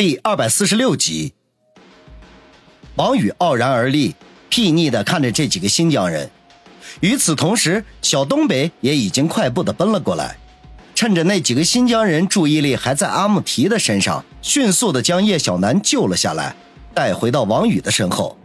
[0.00, 1.32] 第二百四十六集，
[2.94, 4.14] 王宇傲然而立，
[4.48, 6.30] 睥睨的看着这几个新疆人。
[7.00, 10.38] 与此同时，小东北也已经快步的奔了过来，
[10.94, 16.54] 趁着那几个新疆人注意力还在阿木提的身上，迅速的将叶小楠救了下来，
[16.94, 18.38] 带回到王宇的身后。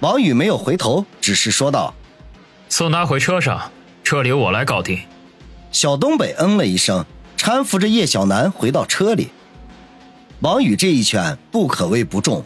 [0.00, 1.94] 王宇没有回头，只是说道
[2.68, 3.72] ：“送他回车上，
[4.04, 5.00] 车里我来搞定。”
[5.72, 7.06] 小东北嗯了一声，
[7.38, 9.28] 搀扶着叶小楠回到车里。
[10.42, 12.44] 王宇这一拳不可谓不重，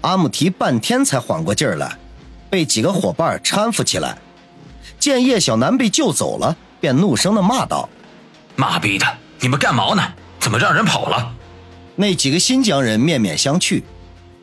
[0.00, 1.94] 阿木提半天才缓过劲儿来，
[2.48, 4.16] 被几个伙伴搀扶起来。
[4.98, 7.86] 见叶小楠被救走了，便怒声的骂道
[8.56, 9.06] ：“妈逼的，
[9.40, 10.02] 你们干毛呢？
[10.40, 11.34] 怎么让人跑了？”
[11.96, 13.82] 那几个新疆人面面相觑，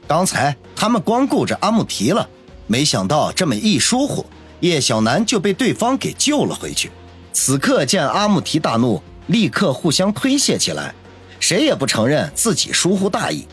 [0.07, 2.29] 刚才他们光顾着阿木提了，
[2.67, 4.23] 没想到这么一疏忽，
[4.59, 6.91] 叶小楠就被对方给救了回去。
[7.33, 10.93] 此刻见阿木提大怒，立刻互相推卸起来。
[11.41, 13.45] 谁也不承认自己疏忽大意。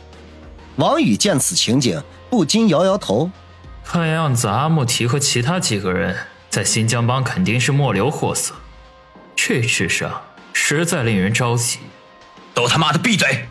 [0.77, 3.29] 王宇见此情景，不禁摇摇头。
[3.83, 6.15] 看样子阿木提和其他几个人
[6.51, 8.55] 在新疆帮肯定是末流货色，
[9.35, 11.79] 这智商实在令人着急。
[12.55, 13.49] 都他妈的闭嘴！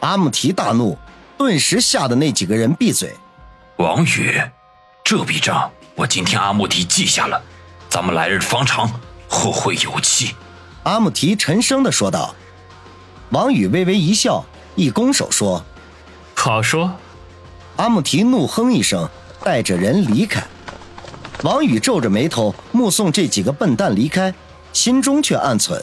[0.00, 0.96] 阿木提大怒，
[1.36, 3.14] 顿时吓得那几个人闭嘴。
[3.76, 4.40] 王宇，
[5.04, 7.40] 这笔账我今天阿木提记下了，
[7.88, 8.90] 咱们来日方长，
[9.28, 10.34] 后会有期。
[10.84, 12.34] 阿木提沉声的说道。
[13.30, 15.62] 王宇微微一笑，一拱手说
[16.34, 16.94] ：“好说。”
[17.76, 19.08] 阿木提怒哼一声，
[19.44, 20.42] 带着人离开。
[21.42, 24.34] 王宇皱着眉头目送这几个笨蛋离开，
[24.72, 25.80] 心中却暗忖：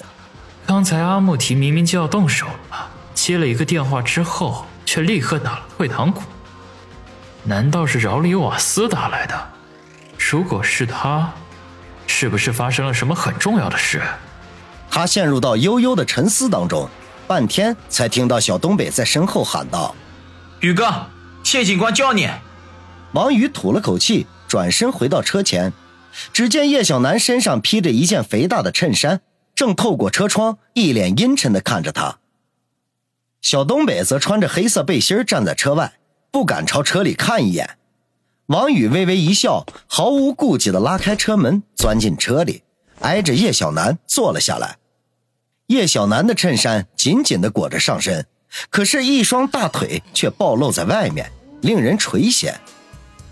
[0.66, 6.22] 刚才阿木提明明就要动手了，接了一个电话之后，却立刻打了退堂鼓。
[7.44, 9.50] 难道是饶里瓦斯打来的？
[10.18, 11.32] 如果是他，
[12.08, 14.02] 是不是发生了什么很重要的事？
[14.90, 16.90] 他陷入到悠悠的沉思当中。
[17.28, 19.95] 半天才听到小东北在身后喊道
[20.62, 21.08] ：“宇哥，
[21.44, 22.30] 谢警官叫你。”
[23.14, 25.72] 王宇吐了口气，转身回到车前，
[26.34, 29.22] 只见叶小楠身上披着一件肥大的衬衫，
[29.56, 32.19] 正透过车窗，一脸阴沉的看着他。
[33.42, 35.94] 小东北则穿着黑色背心站在车外，
[36.31, 37.78] 不敢朝车里看一眼。
[38.47, 42.63] 王宇微微一笑，毫无顾忌的拉开车门，钻进车里，
[43.00, 44.78] 挨着叶小楠坐了下来。
[45.68, 48.26] 叶小楠的衬衫紧紧的裹着上身，
[48.70, 51.31] 可是，一双大腿却暴露在外面，
[51.62, 52.53] 令人垂涎。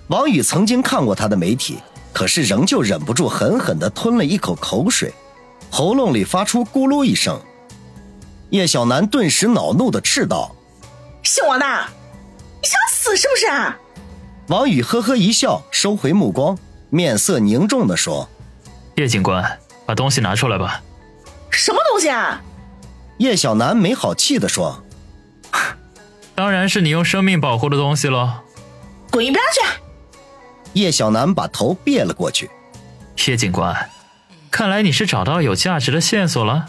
[0.07, 1.77] 王宇曾经看过他的媒体，
[2.11, 5.13] 可是仍旧忍不住狠狠的吞了一口口水，
[5.69, 7.39] 喉咙里发出咕噜一声。
[8.49, 10.55] 叶小楠顿时恼怒的斥道
[11.21, 11.65] ：“姓王的，
[12.61, 13.45] 你想死是不是？”
[14.49, 16.57] 王宇呵呵一笑，收回目光，
[16.89, 18.27] 面色凝重的说
[18.97, 20.81] ：“叶警官，把东西拿出来吧。”
[21.53, 22.41] 什么东西啊？
[23.17, 24.83] 叶小楠没好气的说
[26.33, 28.39] ：“当然是你用生命保护的东西喽。”
[29.11, 29.79] 滚一边去！
[30.73, 32.49] 叶小楠把头别了过去。
[33.27, 33.89] 叶警官，
[34.49, 36.65] 看来你是找到有价值的线索了。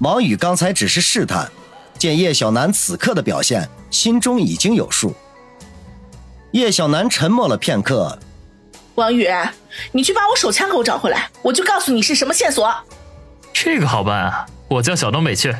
[0.00, 1.50] 王宇刚才只是试探，
[1.98, 5.14] 见叶小楠此刻的表现，心中已经有数。
[6.52, 8.18] 叶小楠沉默了片刻
[8.96, 9.26] ：“王宇，
[9.92, 12.70] 你去把我手枪给我找回来，我就告诉你是什么线索。”
[13.58, 14.46] 这个好办啊！
[14.68, 15.56] 我叫小东北去。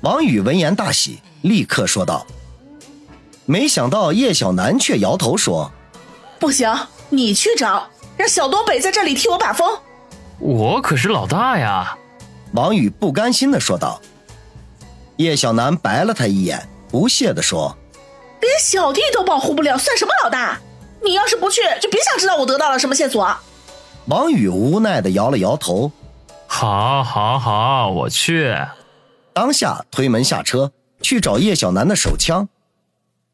[0.00, 2.26] 王宇闻言大喜，立刻说道。
[3.44, 5.70] 没想到叶小楠却摇头说
[6.40, 6.74] ：“不行，
[7.10, 7.86] 你去找，
[8.16, 9.78] 让小东北在这里替我把风。”
[10.40, 11.94] 我可是老大呀！
[12.54, 14.00] 王宇不甘心的说道。
[15.16, 17.76] 叶小楠白了他一眼，不屑的说
[18.40, 20.58] ：“连小弟都保护不了，算什么老大？
[21.04, 23.36] 你要是不去，就别想知道我得到了什么线索。”
[24.08, 25.92] 王宇无奈的摇了摇头。
[26.60, 28.54] 好，好，好，我去。
[29.32, 32.50] 当下推门下车，去找叶小楠的手枪。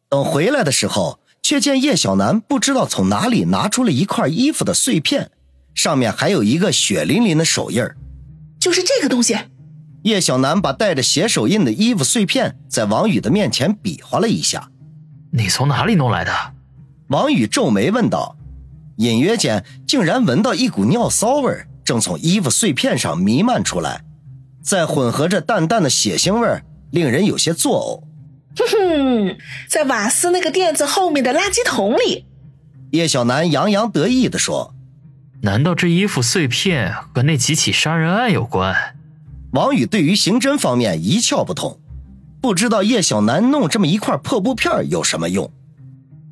[0.08, 5.32] 等回来的时候，却见叶小楠不知道从哪里拿出了一块衣服的碎片，
[5.74, 7.96] 上面还有一个血淋淋的手印儿。
[8.60, 9.36] 就是这个东西。
[10.04, 14.70] 叶小楠把带着血手印的衣服碎片在王宇的面前比划了一下。
[15.32, 16.32] 你从哪里弄来的？
[17.08, 18.36] 王宇皱眉问道。
[18.98, 21.66] 隐约间，竟然闻到一股尿骚味儿。
[21.86, 24.02] 正从衣服碎片上弥漫出来，
[24.60, 26.60] 再混合着淡淡的血腥味
[26.90, 28.04] 令人有些作呕。
[28.58, 29.36] 哼哼，
[29.68, 32.26] 在瓦斯那个垫子后面的垃圾桶里，
[32.90, 34.74] 叶小楠洋洋得意地说
[35.42, 38.96] ：“难道这衣服碎片和那几起杀人案有关？”
[39.52, 41.78] 王宇对于刑侦方面一窍不通，
[42.40, 45.50] 不知道叶小楠弄这么一块破布片有什么用。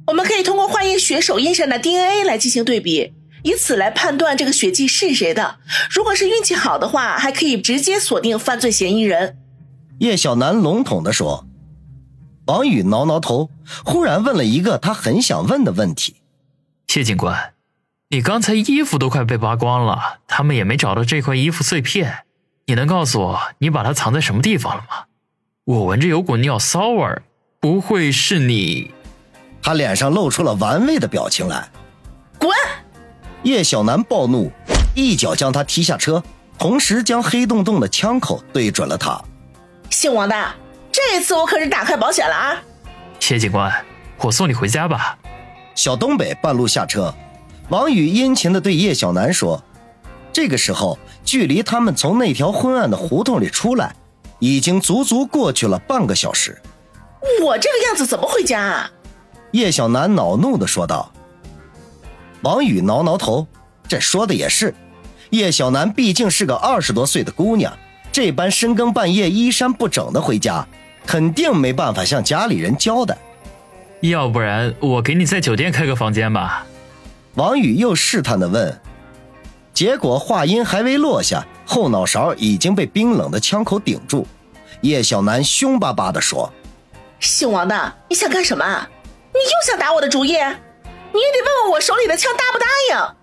[0.08, 3.12] 我们可以通过化验血手印上的 DNA 来进行对比。
[3.44, 5.61] 以此来判断这个血迹是谁的。
[5.88, 9.38] 如果是运气好的话，还可以直接锁定犯罪嫌疑人。
[10.00, 11.46] 叶小楠笼统地说。
[12.46, 13.49] 王宇挠挠头，
[13.87, 16.17] 忽然问了一个他很想问的问题
[16.87, 17.55] ：“谢警官，
[18.11, 22.25] 你刚才衣服都快被扒光了，他们也没找到这块衣服碎片，
[22.67, 25.05] 你能告诉我你把它藏在什么地方了吗？
[25.64, 27.23] 我闻着有股尿骚味儿，
[27.61, 28.91] 不会是你？”
[29.62, 31.70] 他脸上露出了玩味的表情来。
[32.38, 32.50] 滚！
[33.44, 34.50] 叶小楠暴怒，
[34.94, 36.23] 一脚将他踢下车，
[36.58, 39.23] 同时将黑洞洞的枪口对准了他。
[39.91, 40.35] 姓王的。
[40.91, 42.56] 这次我可是打开保险了啊！
[43.19, 43.73] 谢警官，
[44.19, 45.19] 我送你回家吧。
[45.75, 47.12] 小东北半路下车，
[47.69, 49.61] 王宇殷勤地对叶小楠说
[50.32, 53.96] ：“这个时候，距离他们从那条昏暗的胡同里出来，
[54.38, 56.62] 已经足足过去了半个小时。
[57.43, 58.91] 我这个样子怎么回家啊？”
[59.50, 61.12] 叶小楠恼怒地说道。
[62.44, 63.46] 王宇挠挠头，
[63.88, 64.75] 这说的也是，
[65.31, 67.73] 叶小楠毕竟是个二十多岁的姑娘，
[68.12, 70.64] 这般深更半夜衣衫不整的回家。
[71.06, 73.14] 肯定没办法向家里人交代，
[74.00, 76.64] 要不然我给你在酒店开个房间吧。
[77.35, 78.81] 王宇又试探的问，
[79.75, 84.26] 结果话音还未落下，后脑勺已经被冰冷的枪口顶住。
[84.81, 86.50] 叶小楠凶巴巴的说
[87.20, 88.64] ：“姓王的，你想干什么？
[89.35, 90.37] 你又想打我的主意？
[91.14, 93.14] 你也得问问我手里的枪答不答应。”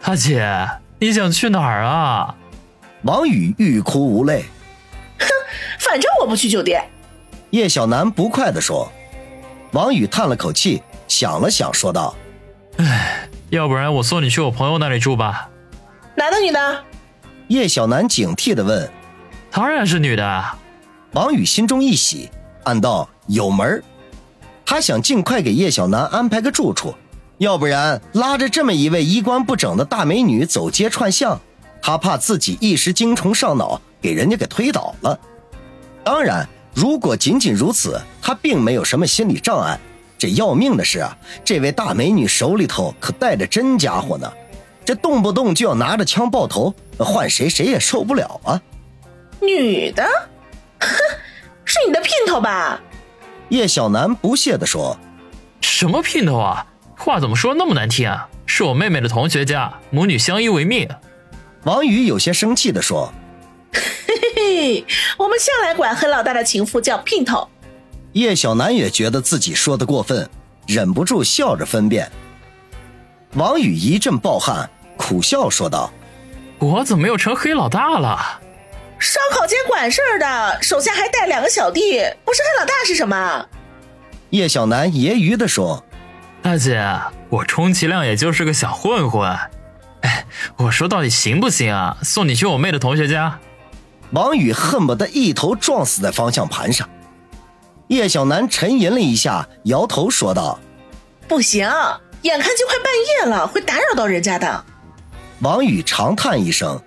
[0.00, 0.68] 大姐，
[1.00, 2.34] 你想去哪儿啊？
[3.02, 4.44] 王宇欲哭无泪。
[5.18, 5.26] 哼，
[5.80, 6.88] 反正我不去酒店。
[7.50, 8.90] 叶小楠不快地说
[9.72, 12.14] ：“王宇叹了口气，想了想，说道
[12.78, 15.50] ：‘哎，要不然我送你去我朋友那里住吧。’
[16.14, 16.84] 男的女的？”
[17.48, 18.88] 叶小楠警惕地问。
[19.50, 20.44] “当然是女的。”
[21.12, 22.30] 王宇心中一喜，
[22.64, 23.82] 暗道：“有门
[24.64, 26.94] 他想尽快给叶小楠安排个住处，
[27.38, 31.40] 要不然拉着这么一位衣冠不整的大美女走街串巷，
[31.80, 35.18] 他怕自己一时精虫上脑，给人家给推倒了。
[36.04, 36.48] 当然。
[36.74, 39.78] 如果仅仅如此，他并没有什么心理障碍。
[40.16, 41.14] 这要命的是啊，
[41.44, 44.32] 这位大美女手里头可带着真家伙呢，
[44.82, 48.62] 这动不动就要拿着枪爆头，换谁谁也受不了啊！
[49.42, 50.02] 女的，
[50.80, 50.88] 哼，
[51.66, 52.80] 是你的姘头吧？
[53.50, 54.96] 叶小楠不屑地说
[55.60, 56.66] ：“什么姘头啊？
[57.04, 58.28] 话怎么说那么难听啊？
[58.46, 60.88] 是我妹妹的同学家，母女相依为命。”
[61.64, 63.12] 王宇有些生气地说。
[63.72, 64.84] 嘿嘿嘿，
[65.16, 67.48] 我们向来管黑老大的情妇叫姘头。
[68.12, 70.30] 叶小楠也觉得自己说的过分，
[70.68, 72.08] 忍不住笑着分辨。
[73.34, 75.92] 王宇一阵暴汗，苦笑说道
[76.60, 78.40] ：“我怎么又成黑老大了？
[79.00, 83.48] 烧烤间管事儿的，手下还带两个小弟，不是黑老大是什么？”
[84.30, 85.84] 叶小楠揶揄的说
[86.42, 86.84] ：“大姐，
[87.28, 89.30] 我充其量也就是个小混混。
[90.00, 91.96] 哎，我说到底行不行啊？
[92.02, 93.38] 送你去我妹的同学家。”
[94.10, 96.86] 王宇恨不得一头撞死在方向盘上。
[97.88, 100.58] 叶小楠沉吟了一下，摇头说道
[101.28, 101.70] ：“不行，
[102.22, 102.92] 眼看就快半
[103.24, 104.64] 夜了，会打扰到人家的。”
[105.40, 106.82] 王宇长叹一声：“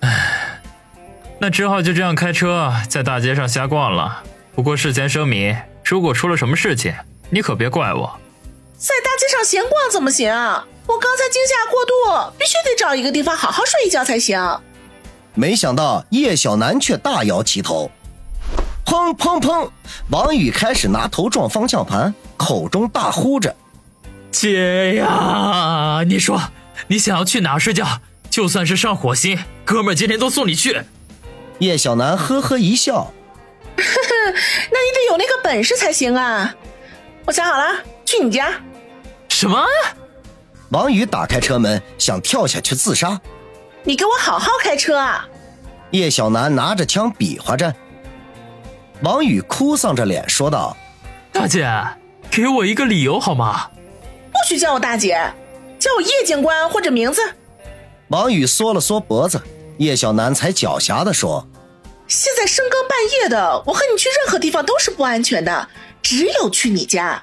[0.00, 0.60] 唉，
[1.38, 4.22] 那只好就这样开车在大街上瞎逛了。
[4.54, 6.94] 不过事先声明，如果出了什么事情，
[7.28, 8.20] 你可别怪我。
[8.76, 10.30] 在大街上闲逛怎么行？
[10.86, 14.60] 我刚才惊吓过度，必须得找一个地方好好睡一觉才行。”
[15.34, 17.90] 没想到叶小楠却大摇其头，
[18.84, 19.68] 砰砰砰！
[20.10, 23.56] 王宇开始拿头撞方向盘，口中大呼着
[24.30, 26.40] ：“姐呀，你说
[26.86, 28.00] 你想要去哪睡觉？
[28.30, 30.82] 就算是上火星，哥们今天都送你去。”
[31.58, 32.94] 叶小楠呵呵一笑
[33.76, 36.54] ：“呵呵，那你得有那个本事才行啊！
[37.26, 37.82] 我想好了，
[38.14, 38.52] 去你家。”
[39.28, 39.64] 什么？
[40.70, 43.20] 王宇打开车门，想跳下去自杀。
[43.82, 45.28] 你给我好好开车啊！
[45.90, 47.74] 叶小楠拿着枪比划着。
[49.02, 50.76] 王宇哭丧着脸说道
[51.30, 51.68] ：“大姐，
[52.30, 53.68] 给我一个理由好吗？
[54.32, 55.32] 不许叫我大姐，
[55.78, 57.20] 叫我叶警官或者名字。”
[58.08, 59.40] 王宇缩了缩脖子，
[59.78, 61.46] 叶小楠才狡黠的说
[62.08, 65.68] ：“现在深更半夜的，我和你去任何地方都是不安全的，
[66.02, 67.22] 只有去你家，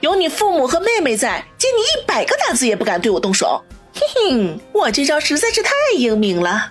[0.00, 3.62] 有你父母和妹妹在，借你一百个胆子也不敢对我动手。”
[3.92, 6.70] 哼哼，我这招实在是太英明了。